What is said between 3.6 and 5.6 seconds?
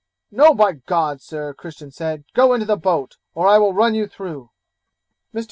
run you through.' Mr.